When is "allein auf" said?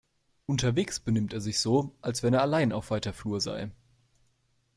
2.41-2.89